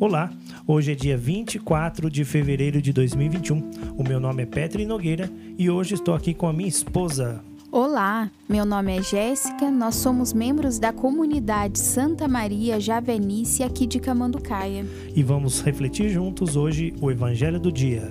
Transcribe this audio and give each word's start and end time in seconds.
Olá, 0.00 0.30
hoje 0.64 0.92
é 0.92 0.94
dia 0.94 1.16
24 1.16 2.08
de 2.08 2.24
fevereiro 2.24 2.80
de 2.80 2.92
2021. 2.92 3.70
O 3.96 4.04
meu 4.04 4.20
nome 4.20 4.44
é 4.44 4.46
Petri 4.46 4.86
Nogueira 4.86 5.28
e 5.58 5.68
hoje 5.68 5.94
estou 5.94 6.14
aqui 6.14 6.32
com 6.32 6.46
a 6.46 6.52
minha 6.52 6.68
esposa. 6.68 7.42
Olá, 7.72 8.30
meu 8.48 8.64
nome 8.64 8.96
é 8.96 9.02
Jéssica, 9.02 9.72
nós 9.72 9.96
somos 9.96 10.32
membros 10.32 10.78
da 10.78 10.92
comunidade 10.92 11.80
Santa 11.80 12.28
Maria 12.28 12.78
Javenice 12.78 13.64
aqui 13.64 13.88
de 13.88 13.98
Camanducaia. 13.98 14.86
E 15.16 15.22
vamos 15.24 15.60
refletir 15.60 16.08
juntos 16.10 16.54
hoje 16.54 16.94
o 17.00 17.10
Evangelho 17.10 17.58
do 17.58 17.72
Dia. 17.72 18.08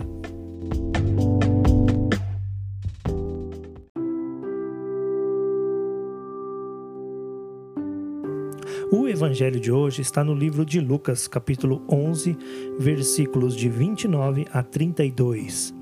O 8.90 9.06
evangelho 9.06 9.60
de 9.60 9.70
hoje 9.70 10.02
está 10.02 10.24
no 10.24 10.34
livro 10.34 10.66
de 10.66 10.80
Lucas, 10.80 11.28
capítulo 11.28 11.84
11, 11.92 12.38
versículos 12.80 13.54
de 13.54 13.68
29 13.68 14.48
a 14.54 14.64
32. 14.64 15.76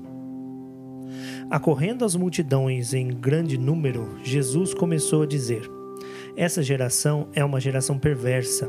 Acorrendo 1.48 2.04
as 2.04 2.16
multidões 2.16 2.92
em 2.92 3.06
grande 3.06 3.56
número, 3.56 4.18
Jesus 4.24 4.74
começou 4.74 5.22
a 5.22 5.26
dizer: 5.26 5.70
Essa 6.36 6.64
geração 6.64 7.28
é 7.32 7.44
uma 7.44 7.60
geração 7.60 7.96
perversa. 7.96 8.68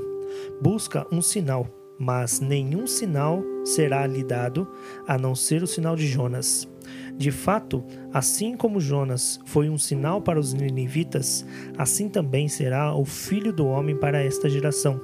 Busca 0.62 1.08
um 1.12 1.20
sinal, 1.20 1.68
mas 2.00 2.40
nenhum 2.40 2.86
sinal 2.86 3.44
será 3.66 4.06
lhe 4.06 4.24
dado 4.24 4.68
a 5.08 5.18
não 5.18 5.36
ser 5.36 5.64
o 5.64 5.68
sinal 5.68 5.96
de 5.96 6.08
Jonas. 6.08 6.68
De 7.18 7.32
fato, 7.32 7.84
assim 8.14 8.56
como 8.56 8.80
Jonas 8.80 9.40
foi 9.46 9.70
um 9.70 9.78
sinal 9.78 10.22
para 10.22 10.40
os 10.40 10.54
ninivitas, 10.54 11.46
assim 11.78 12.08
também 12.08 12.48
será 12.48 12.96
o 12.96 13.06
filho 13.06 13.52
do 13.52 13.66
homem 13.68 13.96
para 13.96 14.24
esta 14.24 14.50
geração. 14.50 15.02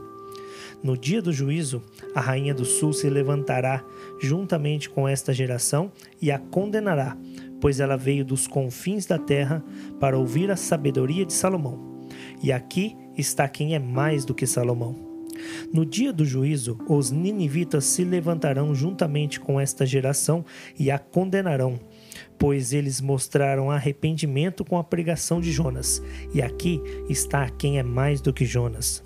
No 0.84 0.98
dia 0.98 1.22
do 1.22 1.32
juízo, 1.32 1.82
a 2.14 2.20
rainha 2.20 2.54
do 2.54 2.66
sul 2.66 2.92
se 2.92 3.10
levantará 3.10 3.84
juntamente 4.20 4.90
com 4.90 5.08
esta 5.08 5.34
geração 5.34 5.92
e 6.22 6.30
a 6.30 6.38
condenará, 6.38 7.18
pois 7.62 7.80
ela 7.80 7.96
veio 7.96 8.26
dos 8.26 8.48
confins 8.48 9.06
da 9.06 9.18
terra 9.18 9.64
para 10.00 10.18
ouvir 10.18 10.52
a 10.52 10.58
sabedoria 10.58 11.26
de 11.26 11.34
Salomão. 11.34 12.02
E 12.44 12.52
aqui 12.52 12.96
está 13.18 13.48
quem 13.48 13.74
é 13.74 13.80
mais 13.80 14.26
do 14.26 14.36
que 14.36 14.46
Salomão. 14.46 15.13
No 15.74 15.86
dia 15.86 16.14
do 16.14 16.26
juízo, 16.26 16.78
os 16.88 17.12
ninivitas 17.12 17.86
se 17.86 18.04
levantarão 18.04 18.74
juntamente 18.74 19.40
com 19.40 19.60
esta 19.60 19.86
geração 19.86 20.46
e 20.78 20.92
a 20.92 21.00
condenarão, 21.00 21.80
pois 22.38 22.74
eles 22.74 23.02
mostraram 23.02 23.72
arrependimento 23.72 24.64
com 24.64 24.78
a 24.78 24.84
pregação 24.84 25.40
de 25.40 25.52
Jonas. 25.52 26.02
E 26.34 26.42
aqui 26.42 26.82
está 27.10 27.50
quem 27.50 27.80
é 27.80 27.84
mais 27.84 28.22
do 28.22 28.34
que 28.34 28.46
Jonas. 28.46 29.04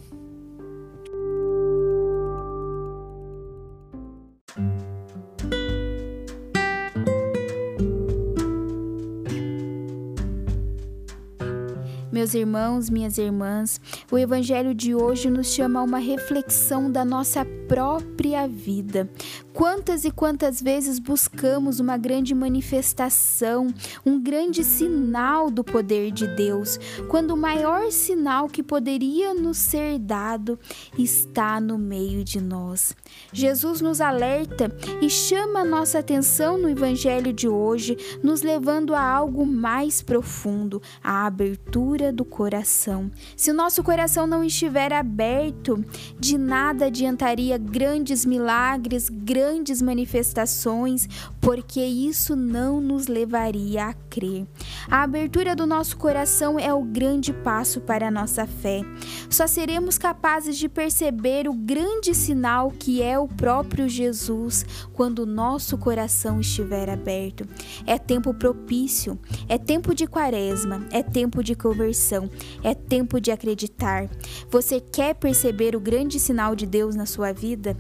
Meus 12.17 12.33
irmãos, 12.33 12.89
minhas 12.89 13.19
irmãs, 13.19 13.79
o 14.11 14.17
Evangelho 14.17 14.73
de 14.73 14.95
hoje 14.95 15.29
nos 15.29 15.53
chama 15.53 15.81
a 15.81 15.83
uma 15.83 15.99
reflexão 15.99 16.91
da 16.91 17.05
nossa 17.05 17.45
própria 17.67 18.47
vida. 18.47 19.07
Quantas 19.53 20.03
e 20.05 20.09
quantas 20.09 20.61
vezes 20.61 20.97
buscamos 20.97 21.79
uma 21.79 21.97
grande 21.97 22.33
manifestação, 22.33 23.67
um 24.05 24.19
grande 24.19 24.63
sinal 24.63 25.51
do 25.51 25.63
poder 25.63 26.11
de 26.11 26.27
Deus, 26.27 26.79
quando 27.07 27.31
o 27.31 27.37
maior 27.37 27.91
sinal 27.91 28.47
que 28.47 28.63
poderia 28.63 29.33
nos 29.33 29.57
ser 29.57 29.99
dado 29.99 30.59
está 30.97 31.59
no 31.59 31.77
meio 31.77 32.23
de 32.23 32.41
nós. 32.41 32.95
Jesus 33.33 33.81
nos 33.81 33.99
alerta 34.01 34.75
e 35.01 35.09
chama 35.09 35.59
a 35.59 35.65
nossa 35.65 35.99
atenção 35.99 36.57
no 36.57 36.69
Evangelho 36.69 37.33
de 37.33 37.47
hoje, 37.47 37.97
nos 38.23 38.41
levando 38.41 38.95
a 38.95 39.01
algo 39.01 39.45
mais 39.45 40.01
profundo, 40.01 40.81
a 41.03 41.25
abertura 41.25 42.06
do 42.11 42.25
coração. 42.25 43.11
Se 43.35 43.51
o 43.51 43.53
nosso 43.53 43.83
coração 43.83 44.27
não 44.27 44.43
estiver 44.43 44.93
aberto, 44.93 45.83
de 46.19 46.37
nada 46.37 46.85
adiantaria 46.85 47.57
grandes 47.57 48.25
milagres, 48.25 49.09
grandes 49.09 49.81
manifestações, 49.81 51.07
porque 51.41 51.81
isso 51.81 52.35
não 52.35 52.81
nos 52.81 53.07
levaria 53.07 53.85
a 53.85 53.93
crer. 53.93 54.45
A 54.89 55.03
abertura 55.03 55.55
do 55.55 55.65
nosso 55.65 55.97
coração 55.97 56.59
é 56.59 56.73
o 56.73 56.83
grande 56.83 57.31
passo 57.33 57.81
para 57.81 58.07
a 58.07 58.11
nossa 58.11 58.45
fé. 58.45 58.81
Só 59.29 59.47
seremos 59.47 59.97
capazes 59.97 60.57
de 60.57 60.69
perceber 60.69 61.47
o 61.47 61.53
grande 61.53 62.13
sinal 62.13 62.71
que 62.71 63.01
é 63.01 63.17
o 63.17 63.27
próprio 63.27 63.87
Jesus 63.87 64.65
quando 64.93 65.19
o 65.19 65.25
nosso 65.25 65.77
coração 65.77 66.39
estiver 66.39 66.89
aberto. 66.89 67.47
É 67.85 67.97
tempo 67.97 68.33
propício, 68.33 69.19
é 69.47 69.57
tempo 69.57 69.93
de 69.93 70.07
quaresma, 70.07 70.85
é 70.91 71.03
tempo 71.03 71.43
de 71.43 71.55
conversão, 71.97 72.29
é 72.63 72.73
tempo 72.73 73.19
de 73.19 73.31
acreditar. 73.31 74.09
Você 74.49 74.79
quer 74.79 75.15
perceber 75.15 75.75
o 75.75 75.79
grande 75.79 76.19
sinal 76.19 76.55
de 76.55 76.65
Deus 76.65 76.95
na 76.95 77.05
sua 77.05 77.33
vida? 77.33 77.75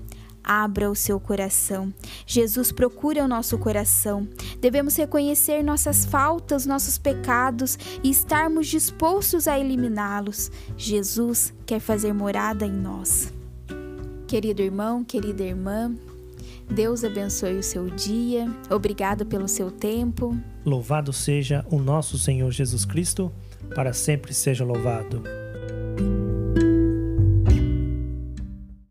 abra 0.49 0.89
o 0.89 0.95
seu 0.95 1.19
coração. 1.19 1.93
Jesus 2.25 2.71
procura 2.71 3.21
o 3.21 3.27
nosso 3.27 3.57
coração. 3.57 4.25
Devemos 4.61 4.95
reconhecer 4.95 5.61
nossas 5.61 6.05
faltas, 6.05 6.65
nossos 6.65 6.97
pecados 6.97 7.77
e 8.01 8.09
estarmos 8.09 8.67
dispostos 8.67 9.45
a 9.45 9.59
eliminá-los. 9.59 10.49
Jesus 10.77 11.53
quer 11.65 11.81
fazer 11.81 12.13
morada 12.13 12.65
em 12.65 12.71
nós. 12.71 13.33
Querido 14.25 14.61
irmão, 14.61 15.03
querida 15.03 15.43
irmã, 15.43 15.93
Deus 16.69 17.03
abençoe 17.03 17.57
o 17.57 17.63
seu 17.63 17.89
dia. 17.89 18.47
Obrigado 18.69 19.25
pelo 19.25 19.47
seu 19.47 19.71
tempo. 19.71 20.37
Louvado 20.65 21.13
seja 21.13 21.65
o 21.71 21.79
nosso 21.79 22.17
Senhor 22.17 22.51
Jesus 22.51 22.85
Cristo, 22.85 23.31
para 23.73 23.93
sempre 23.93 24.33
seja 24.33 24.65
louvado. 24.65 25.23